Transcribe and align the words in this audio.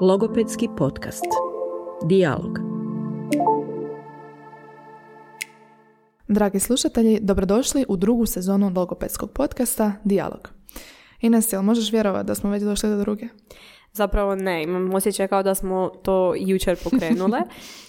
Logopedski 0.00 0.68
podcast. 0.76 1.24
Dialog. 2.04 2.58
Dragi 6.28 6.60
slušatelji, 6.60 7.18
dobrodošli 7.22 7.84
u 7.88 7.96
drugu 7.96 8.26
sezonu 8.26 8.72
logopedskog 8.76 9.32
podcasta 9.32 9.92
Dialog. 10.04 10.50
Ines, 11.20 11.52
jel 11.52 11.62
možeš 11.62 11.92
vjerovati 11.92 12.26
da 12.26 12.34
smo 12.34 12.50
već 12.50 12.62
došli 12.62 12.88
do 12.88 12.98
druge? 12.98 13.28
Zapravo 13.92 14.34
ne, 14.34 14.62
imam 14.62 14.94
osjećaj 14.94 15.28
kao 15.28 15.42
da 15.42 15.54
smo 15.54 15.90
to 16.02 16.34
jučer 16.36 16.76
pokrenule, 16.84 17.40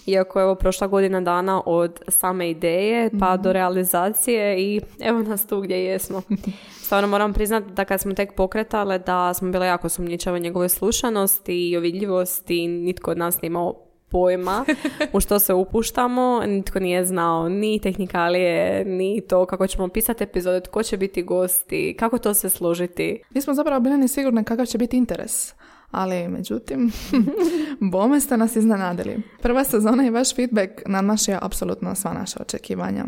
iako 0.06 0.38
je 0.38 0.44
ovo 0.44 0.54
prošla 0.54 0.86
godina 0.86 1.20
dana 1.20 1.62
od 1.66 2.00
same 2.08 2.50
ideje 2.50 3.10
pa 3.20 3.36
do 3.36 3.52
realizacije 3.52 4.60
i 4.60 4.80
evo 5.00 5.22
nas 5.22 5.46
tu 5.46 5.60
gdje 5.60 5.84
jesmo. 5.84 6.22
Stvarno 6.84 7.08
moram 7.08 7.32
priznati 7.32 7.72
da 7.72 7.84
kad 7.84 8.00
smo 8.00 8.14
tek 8.14 8.34
pokretale 8.34 8.98
da 8.98 9.34
smo 9.34 9.50
bile 9.50 9.66
jako 9.66 9.88
sumnjičave 9.88 10.40
njegove 10.40 10.68
slušanosti 10.68 11.68
i 11.68 11.76
o 11.76 11.80
vidljivosti, 11.80 12.68
nitko 12.68 13.10
od 13.10 13.18
nas 13.18 13.42
nije 13.42 13.46
imao 13.46 13.74
pojma 14.10 14.64
u 15.14 15.20
što 15.20 15.38
se 15.38 15.54
upuštamo, 15.54 16.42
nitko 16.46 16.80
nije 16.80 17.04
znao 17.04 17.48
ni 17.48 17.80
tehnikalije, 17.80 18.84
ni 18.84 19.20
to 19.28 19.46
kako 19.46 19.66
ćemo 19.66 19.88
pisati 19.88 20.24
epizode, 20.24 20.60
tko 20.60 20.82
će 20.82 20.96
biti 20.96 21.22
gosti, 21.22 21.96
kako 21.98 22.18
to 22.18 22.34
se 22.34 22.48
složiti. 22.48 23.22
Nismo 23.34 23.54
zapravo 23.54 23.80
bili 23.80 23.96
ni 23.96 24.08
sigurni 24.08 24.44
kakav 24.44 24.66
će 24.66 24.78
biti 24.78 24.96
interes. 24.96 25.59
Ali, 25.90 26.28
međutim, 26.28 26.92
bome 27.92 28.20
ste 28.20 28.36
nas 28.36 28.56
iznenadili. 28.56 29.22
Prva 29.42 29.64
sezona 29.64 30.06
i 30.06 30.10
vaš 30.10 30.34
feedback 30.34 30.70
nadmašio 30.86 31.38
apsolutno 31.42 31.94
sva 31.94 32.12
naša 32.12 32.38
očekivanja. 32.40 33.04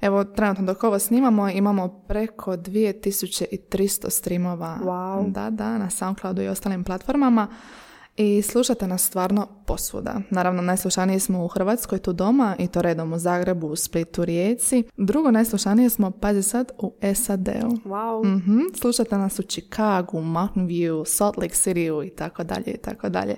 Evo, 0.00 0.24
trenutno 0.24 0.64
dok 0.64 0.84
ovo 0.84 0.98
snimamo, 0.98 1.48
imamo 1.48 1.88
preko 1.88 2.52
2300 2.52 4.10
streamova. 4.10 4.78
Wow. 4.82 5.32
Da, 5.32 5.50
da, 5.50 5.78
na 5.78 5.90
Soundcloudu 5.90 6.42
i 6.42 6.48
ostalim 6.48 6.84
platformama. 6.84 7.48
I 8.16 8.42
slušate 8.42 8.86
nas 8.86 9.06
stvarno 9.06 9.48
posvuda. 9.66 10.20
Naravno, 10.30 10.62
najslušaniji 10.62 11.20
smo 11.20 11.44
u 11.44 11.48
Hrvatskoj, 11.48 11.98
tu 11.98 12.12
doma, 12.12 12.56
i 12.58 12.66
to 12.66 12.82
redom 12.82 13.12
u 13.12 13.18
Zagrebu, 13.18 13.66
u 13.66 13.76
Splitu, 13.76 14.24
Rijeci. 14.24 14.84
Drugo 14.96 15.30
najslušanije 15.30 15.90
smo, 15.90 16.10
pazi 16.10 16.42
sad, 16.42 16.72
u 16.78 16.94
SAD-u. 17.14 17.88
Wow. 17.88 18.36
Mhm, 18.36 18.58
Slušate 18.74 19.18
nas 19.18 19.38
u 19.38 19.42
Chicagu, 19.42 20.20
Mountain 20.20 20.68
View, 20.68 21.04
Salt 21.06 21.36
Lake 21.36 21.54
City 21.54 22.06
i 22.06 22.10
tako 22.10 22.44
dalje 22.44 22.66
i 22.66 22.76
tako 22.76 23.08
dalje. 23.08 23.36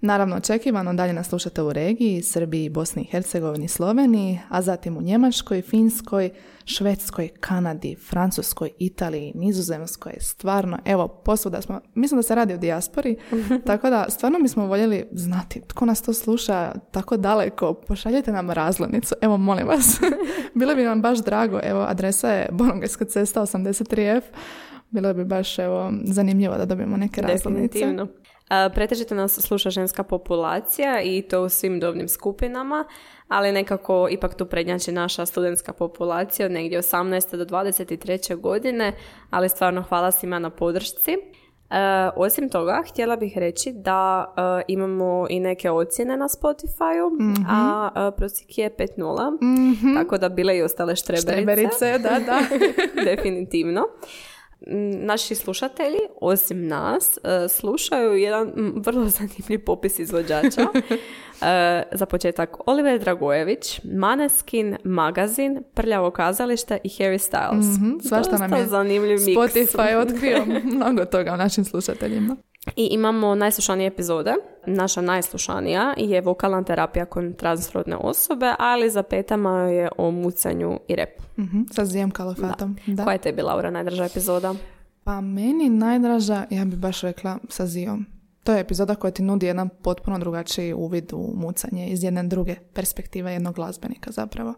Naravno, 0.00 0.36
očekivano 0.36 0.94
dalje 0.94 1.12
nas 1.12 1.28
slušate 1.28 1.62
u 1.62 1.72
regiji, 1.72 2.22
Srbiji, 2.22 2.68
Bosni 2.68 3.02
i 3.02 3.06
Hercegovini, 3.06 3.68
Sloveniji, 3.68 4.40
a 4.48 4.62
zatim 4.62 4.96
u 4.96 5.02
Njemačkoj, 5.02 5.62
Finskoj, 5.62 6.30
Švedskoj, 6.64 7.28
Kanadi, 7.40 7.96
Francuskoj, 8.10 8.70
Italiji, 8.78 9.32
Nizozemskoj, 9.34 10.12
stvarno, 10.20 10.78
evo, 10.84 11.08
posvuda 11.08 11.62
smo, 11.62 11.80
mislim 11.94 12.18
da 12.18 12.22
se 12.22 12.34
radi 12.34 12.54
o 12.54 12.56
dijaspori, 12.56 13.16
tako 13.66 13.90
da 13.90 14.06
stvarno 14.08 14.38
bismo 14.42 14.66
voljeli 14.66 15.08
znati 15.12 15.62
tko 15.68 15.86
nas 15.86 16.02
to 16.02 16.12
sluša 16.12 16.72
tako 16.90 17.16
daleko, 17.16 17.74
pošaljite 17.74 18.32
nam 18.32 18.50
razglednicu, 18.50 19.14
evo, 19.20 19.36
molim 19.36 19.66
vas, 19.66 20.00
bilo 20.54 20.74
bi 20.74 20.82
nam 20.82 21.02
baš 21.02 21.18
drago, 21.18 21.60
evo, 21.62 21.80
adresa 21.80 22.32
je 22.32 22.48
Borongajska 22.52 23.04
cesta 23.04 23.40
83F, 23.40 24.22
bilo 24.90 25.14
bi 25.14 25.24
baš, 25.24 25.58
evo, 25.58 25.92
zanimljivo 26.04 26.56
da 26.56 26.64
dobijemo 26.64 26.96
neke 26.96 27.20
razglednice. 27.20 27.78
Definitivno. 27.78 28.08
A, 28.48 28.68
Pretežito 28.74 29.14
nas 29.14 29.40
sluša 29.40 29.70
ženska 29.70 30.02
populacija 30.02 31.02
i 31.02 31.22
to 31.22 31.42
u 31.42 31.48
svim 31.48 31.80
dobnim 31.80 32.08
skupinama, 32.08 32.84
ali 33.28 33.52
nekako 33.52 34.08
ipak 34.10 34.34
tu 34.34 34.46
prednjači 34.46 34.92
naša 34.92 35.26
studentska 35.26 35.72
populacija 35.72 36.46
od 36.46 36.52
negdje 36.52 36.78
18. 36.78 37.36
do 37.36 37.44
23. 37.44 38.40
godine, 38.40 38.92
ali 39.30 39.48
stvarno 39.48 39.82
hvala 39.82 40.10
svima 40.10 40.38
na 40.38 40.50
podršci. 40.50 41.10
E, 41.70 42.10
osim 42.16 42.48
toga, 42.48 42.82
htjela 42.90 43.16
bih 43.16 43.38
reći 43.38 43.72
da 43.72 44.24
e, 44.36 44.64
imamo 44.68 45.26
i 45.30 45.40
neke 45.40 45.70
ocjene 45.70 46.16
na 46.16 46.28
Spotify-u, 46.28 47.10
a 47.48 47.90
e, 47.96 48.16
prosjek 48.16 48.58
je 48.58 48.70
5.0, 48.70 49.94
tako 50.02 50.18
da 50.18 50.28
bile 50.28 50.56
i 50.56 50.62
ostale 50.62 50.96
štreberice. 50.96 51.32
Štreberice, 51.32 51.98
da, 51.98 52.18
da. 52.26 52.38
Definitivno. 53.10 53.82
Naši 55.00 55.34
slušatelji, 55.34 55.98
osim 56.20 56.66
nas, 56.68 57.18
e, 57.18 57.48
slušaju 57.48 58.12
jedan 58.12 58.52
vrlo 58.76 59.04
zanimljiv 59.18 59.64
popis 59.64 59.98
izvođača. 59.98 60.66
E, 61.42 61.82
Za 61.92 62.06
početak, 62.06 62.56
Oliver 62.66 62.98
Dragojević, 63.00 63.80
Maneskin, 63.84 64.76
Magazin, 64.84 65.62
Prljavo 65.74 66.10
kazalište 66.10 66.78
i 66.84 66.88
Harry 66.88 67.30
Styles. 67.30 67.76
Mhm, 67.78 67.98
Svašta 68.08 68.38
nam 68.38 68.52
je 68.52 68.66
zanimljiv 68.66 69.18
miks. 69.20 69.38
Spotify 69.38 69.96
otkrio 70.02 70.44
mnogo 70.64 71.04
toga 71.04 71.32
o 71.32 71.36
našim 71.36 71.64
slušateljima. 71.64 72.36
I 72.76 72.88
imamo 72.90 73.34
najslušanije 73.34 73.86
epizode. 73.86 74.34
Naša 74.66 75.00
najslušanija 75.00 75.94
je 75.96 76.20
vokalna 76.20 76.62
terapija 76.62 77.04
kod 77.04 77.36
transrodne 77.36 77.96
osobe, 77.96 78.54
ali 78.58 78.90
za 78.90 79.02
petama 79.02 79.60
je 79.60 79.88
o 79.98 80.10
mucanju 80.10 80.80
i 80.88 80.96
repu. 80.96 81.22
Mhm, 81.38 81.60
Sa 81.70 81.84
Zijem 81.84 82.10
Kalifatom. 82.10 82.76
Da. 82.86 83.04
Koja 83.04 83.12
je 83.12 83.18
tebi, 83.18 83.42
Laura, 83.42 83.70
najdraža 83.70 84.04
epizoda? 84.04 84.54
Pa 85.04 85.20
meni 85.20 85.68
najdraža, 85.68 86.44
ja 86.50 86.64
bi 86.64 86.76
baš 86.76 87.00
rekla, 87.00 87.38
sa 87.48 87.66
Zijom. 87.66 88.06
To 88.44 88.52
je 88.52 88.60
epizoda 88.60 88.94
koja 88.94 89.10
ti 89.10 89.22
nudi 89.22 89.46
jedan 89.46 89.68
potpuno 89.68 90.18
drugačiji 90.18 90.72
uvid 90.72 91.12
u 91.12 91.32
mucanje 91.36 91.88
iz 91.88 92.04
jedne 92.04 92.22
druge 92.22 92.54
perspektive 92.74 93.32
jednog 93.32 93.54
glazbenika 93.54 94.10
zapravo. 94.10 94.54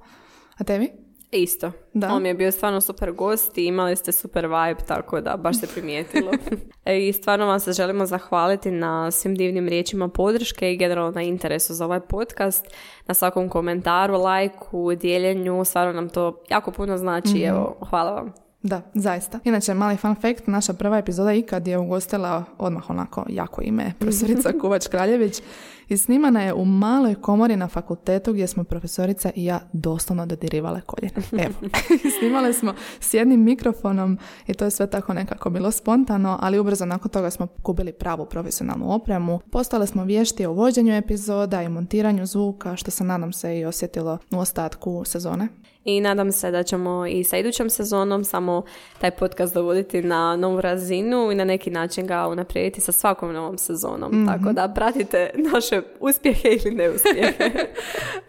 A 0.57 0.65
tebi? 0.65 1.08
Isto. 1.31 1.73
Da. 1.93 2.15
On 2.15 2.23
mi 2.23 2.29
je 2.29 2.35
bio 2.35 2.53
stvarno 2.53 2.81
super 2.81 3.13
gost 3.13 3.59
i 3.59 3.65
imali 3.65 3.97
ste 3.97 4.13
super 4.13 4.47
vibe, 4.47 4.81
tako 4.87 5.21
da 5.21 5.37
baš 5.37 5.61
se 5.61 5.67
primijetilo. 5.67 6.31
E, 6.85 7.09
I 7.09 7.13
stvarno 7.13 7.47
vam 7.47 7.61
se 7.61 7.73
želimo 7.73 8.07
zahvaliti 8.07 8.71
na 8.71 9.11
svim 9.11 9.35
divnim 9.35 9.69
riječima 9.69 10.09
podrške 10.09 10.73
i 10.73 10.77
generalno 10.77 11.11
na 11.11 11.23
interesu 11.23 11.75
za 11.75 11.85
ovaj 11.85 12.01
podcast, 12.01 12.67
na 13.07 13.15
svakom 13.15 13.49
komentaru, 13.49 14.15
lajku, 14.15 14.95
dijeljenju, 14.95 15.65
stvarno 15.65 15.93
nam 15.93 16.09
to 16.09 16.43
jako 16.51 16.71
puno 16.71 16.99
znači, 16.99 17.43
evo, 17.43 17.77
hvala 17.91 18.11
vam. 18.11 18.48
Da, 18.69 18.83
zaista. 18.95 19.39
Inače, 19.45 19.75
mali 19.75 19.97
fun 19.97 20.15
fact, 20.15 20.47
naša 20.47 20.73
prva 20.73 20.99
epizoda 20.99 21.33
ikad 21.33 21.67
je 21.67 21.79
ugostila 21.79 22.45
odmah 22.59 22.91
onako 22.91 23.25
jako 23.29 23.63
ime, 23.63 23.93
profesorica 23.99 24.53
Kuvač 24.61 24.87
Kraljević 24.87 25.43
i 25.89 25.97
snimana 25.97 26.43
je 26.43 26.55
u 26.55 26.65
maloj 26.65 27.15
komori 27.15 27.57
na 27.57 27.69
fakultetu 27.69 28.33
gdje 28.33 28.47
smo 28.47 28.65
profesorica 28.65 29.31
i 29.35 29.45
ja 29.45 29.61
doslovno 29.73 30.27
dodirivale 30.27 30.81
koljena. 30.81 31.23
Evo, 31.47 31.55
snimale 32.19 32.53
smo 32.53 32.75
s 33.01 33.15
jednim 33.15 33.41
mikrofonom 33.41 34.19
i 34.47 34.55
to 34.55 34.65
je 34.65 34.71
sve 34.71 34.91
tako 34.91 35.15
nekako 35.15 35.51
bilo 35.51 35.71
spontano, 35.71 36.39
ali 36.43 36.59
ubrzo 36.59 36.85
nakon 36.85 37.11
toga 37.11 37.31
smo 37.31 37.47
kupili 37.47 37.93
pravu 37.93 38.27
profesionalnu 38.27 38.95
opremu. 38.95 39.41
Postale 39.51 39.87
smo 39.87 40.05
vješti 40.05 40.47
u 40.47 40.55
vođenju 40.55 40.95
epizoda 40.95 41.63
i 41.63 41.69
montiranju 41.69 42.27
zvuka, 42.27 42.77
što 42.77 42.91
se 42.91 43.05
nadam 43.05 43.33
se 43.33 43.59
i 43.59 43.65
osjetilo 43.65 44.19
u 44.31 44.39
ostatku 44.39 45.03
sezone. 45.05 45.49
I 45.89 46.01
nadam 46.01 46.33
se 46.33 46.51
da 46.51 46.63
ćemo 46.63 47.07
i 47.07 47.25
sa 47.25 47.37
idućom 47.37 47.71
sezonom 47.71 48.25
samo 48.25 48.63
taj 49.01 49.11
podcast 49.11 49.55
dovoditi 49.55 50.03
na 50.03 50.37
novu 50.37 50.61
razinu 50.61 51.33
i 51.33 51.35
na 51.35 51.45
neki 51.45 51.71
način 51.71 52.07
ga 52.07 52.29
unaprijediti 52.29 52.81
sa 52.81 52.93
svakom 52.93 53.33
novom 53.33 53.59
sezonom. 53.59 54.27
Tako 54.27 54.53
da 54.53 54.69
pratite 54.69 55.31
naše 55.53 55.83
uspjehe 56.01 56.49
ili 56.49 56.75
neuspjehe. 56.77 57.33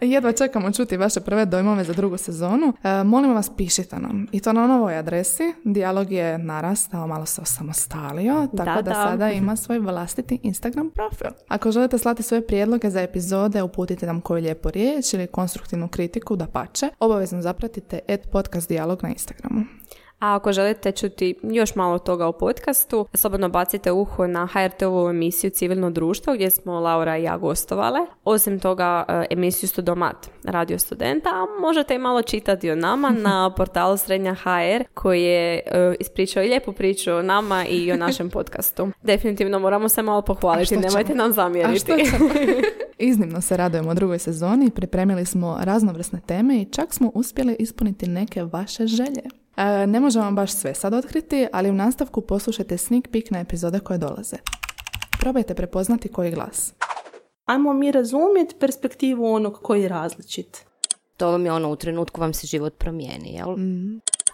Jedva 0.00 0.32
čekamo 0.32 0.72
čuti 0.72 0.96
vaše 0.96 1.20
prve 1.20 1.44
dojmove 1.44 1.84
za 1.84 1.92
drugu 1.92 2.16
sezonu. 2.16 2.72
E, 2.82 3.04
molim 3.04 3.34
vas, 3.34 3.50
pišite 3.56 3.96
nam. 3.96 4.26
I 4.32 4.40
to 4.40 4.52
na 4.52 4.66
novoj 4.66 4.96
adresi. 4.96 5.54
Dijalog 5.64 6.12
je 6.12 6.38
narastao, 6.38 7.06
malo 7.06 7.26
se 7.26 7.40
osamostalio, 7.40 8.48
tako 8.56 8.64
da, 8.64 8.74
Da, 8.74 8.82
da. 8.82 8.94
sada 8.94 9.30
ima 9.30 9.56
svoj 9.56 9.78
vlastiti 9.78 10.38
Instagram 10.42 10.90
profil. 10.90 11.30
Ako 11.48 11.70
želite 11.70 11.98
slati 11.98 12.22
svoje 12.22 12.46
prijedloge 12.46 12.90
za 12.90 13.00
epizode, 13.00 13.62
uputite 13.62 14.06
nam 14.06 14.20
koju 14.20 14.42
lijepu 14.42 14.70
riječ 14.70 15.14
ili 15.14 15.26
konstruktivnu 15.26 15.88
kritiku, 15.88 16.36
da 16.36 16.46
pače. 16.46 16.88
Obavezno 17.00 17.42
zapratite 17.50 18.02
et 18.06 18.30
podcast 18.30 18.68
dijalog 18.68 19.02
na 19.02 19.10
Instagramu. 19.10 19.79
A 20.20 20.34
ako 20.34 20.52
želite 20.52 20.92
čuti 20.92 21.34
još 21.42 21.74
malo 21.74 21.98
toga 21.98 22.26
o 22.26 22.32
podcastu, 22.32 23.06
slobodno 23.14 23.48
bacite 23.48 23.92
uho 23.92 24.26
na 24.26 24.48
HRT-ovu 24.52 25.10
emisiju 25.10 25.50
Civilno 25.50 25.90
društvo 25.90 26.34
gdje 26.34 26.50
smo 26.50 26.80
Laura 26.80 27.18
i 27.18 27.22
ja 27.22 27.36
gostovale. 27.36 28.00
Osim 28.24 28.60
toga 28.60 29.04
e, 29.08 29.26
emisiju 29.30 29.68
Studomat, 29.68 30.30
radio 30.44 30.78
studenta, 30.78 31.28
a 31.28 31.60
možete 31.60 31.94
i 31.94 31.98
malo 31.98 32.22
čitati 32.22 32.70
o 32.70 32.76
nama 32.76 33.10
na 33.26 33.54
portalu 33.56 33.96
Srednja 33.96 34.34
HR 34.34 34.84
koji 34.94 35.22
je 35.22 35.54
e, 35.54 35.94
ispričao 36.00 36.42
i 36.42 36.48
lijepu 36.48 36.72
priču 36.72 37.12
o 37.12 37.22
nama 37.22 37.66
i 37.66 37.92
o 37.92 37.96
našem 37.96 38.30
podcastu. 38.36 38.88
Definitivno 39.02 39.58
moramo 39.58 39.88
se 39.88 40.02
malo 40.02 40.22
pohvaliti, 40.22 40.76
nemojte 40.76 41.14
nam 41.14 41.32
zamjeriti. 41.32 41.92
Iznimno 42.98 43.40
se 43.40 43.56
radujemo 43.56 43.94
drugoj 43.94 44.18
sezoni, 44.18 44.70
pripremili 44.70 45.24
smo 45.24 45.58
raznovrsne 45.60 46.20
teme 46.26 46.60
i 46.60 46.64
čak 46.64 46.94
smo 46.94 47.10
uspjeli 47.14 47.56
ispuniti 47.58 48.06
neke 48.06 48.44
vaše 48.44 48.86
želje. 48.86 49.39
E, 49.60 49.86
ne 49.86 50.00
možemo 50.00 50.24
vam 50.24 50.34
baš 50.34 50.52
sve 50.52 50.74
sad 50.74 50.94
otkriti, 50.94 51.46
ali 51.52 51.70
u 51.70 51.74
nastavku 51.74 52.20
poslušajte 52.20 52.78
sneak 52.78 53.08
peek 53.12 53.30
na 53.30 53.40
epizode 53.40 53.80
koje 53.80 53.98
dolaze. 53.98 54.36
Probajte 55.20 55.54
prepoznati 55.54 56.08
koji 56.08 56.30
glas. 56.30 56.74
Ajmo 57.44 57.72
mi 57.72 57.92
razumjeti 57.92 58.54
perspektivu 58.60 59.26
onog 59.26 59.58
koji 59.62 59.82
je 59.82 59.88
različit. 59.88 60.66
to 61.16 61.30
vam 61.30 61.44
je 61.44 61.52
ono, 61.52 61.70
u 61.70 61.76
trenutku 61.76 62.20
vam 62.20 62.34
se 62.34 62.46
život 62.46 62.78
promijeni, 62.78 63.32
jel? 63.32 63.56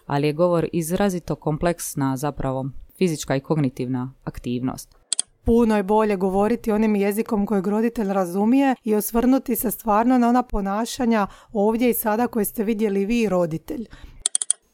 Ali 0.07 0.27
je 0.27 0.33
govor 0.33 0.69
izrazito 0.73 1.35
kompleksna 1.35 2.17
zapravo 2.17 2.67
fizička 2.99 3.37
i 3.37 3.41
kognitivna 3.41 4.13
aktivnost. 4.25 4.97
puno 5.45 5.77
je 5.77 5.83
bolje 5.83 6.17
govoriti 6.17 6.73
onim 6.73 6.97
jezikom 6.97 7.47
kojeg 7.47 7.67
roditelj 7.67 8.13
razumije 8.13 8.75
i 8.85 8.95
osvrnuti 8.95 9.57
se 9.57 9.71
stvarno 9.71 10.19
na 10.19 10.29
ona 10.29 10.43
ponašanja 10.43 11.27
ovdje 11.53 11.91
i 11.91 11.95
sada 11.95 12.27
koje 12.27 12.45
ste 12.45 12.65
vidjeli 12.65 13.07
vi 13.07 13.29
roditelj. 13.29 13.87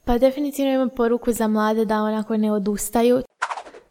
Pa 0.05 0.19
definitivno 0.19 0.73
imam 0.73 0.91
poruku 0.97 1.33
za 1.33 1.49
mlade 1.49 1.85
da 1.85 2.03
onako 2.03 2.37
ne 2.37 2.53
odustaju. 2.53 3.23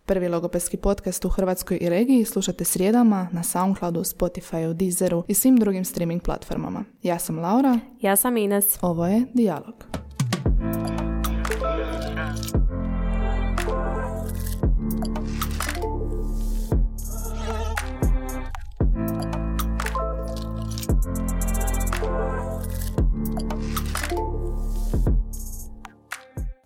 Prvi 0.06 0.28
logopedski 0.28 0.78
podcast 0.78 1.26
u 1.26 1.30
Hrvatskoj 1.30 1.78
i 1.82 1.90
regiji 1.90 2.26
slušate 2.26 2.66
srijedama 2.66 3.28
na 3.32 3.44
Soundcloudu, 3.44 4.00
Spotifyu, 4.00 4.74
Deezeru 4.74 5.24
i 5.28 5.34
svim 5.34 5.58
drugim 5.58 5.86
streaming 5.86 6.22
platformama. 6.22 6.84
Ja 7.04 7.20
sam 7.20 7.40
Laura. 7.40 7.80
Ja 8.02 8.16
sam 8.16 8.38
Ines. 8.38 8.78
Ovo 8.82 9.06
je 9.06 9.26
Dijalog. 9.34 9.74